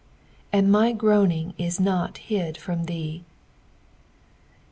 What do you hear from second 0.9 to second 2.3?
groanirtg ienot